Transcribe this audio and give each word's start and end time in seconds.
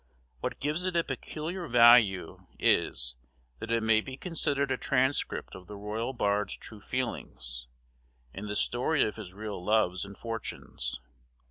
What 0.39 0.59
gives 0.59 0.83
it 0.83 0.95
a 0.97 1.03
peculiar 1.03 1.67
value, 1.67 2.47
is, 2.57 3.13
that 3.59 3.69
it 3.69 3.83
may 3.83 4.01
be 4.01 4.17
considered 4.17 4.71
a 4.71 4.75
transcript 4.77 5.53
of 5.53 5.67
the 5.67 5.75
royal 5.77 6.11
bard's 6.11 6.57
true 6.57 6.81
feelings, 6.81 7.67
and 8.33 8.49
the 8.49 8.55
story 8.55 9.03
of 9.03 9.17
his 9.17 9.35
real 9.35 9.63
loves 9.63 10.03
and 10.03 10.17
fortunes. 10.17 10.99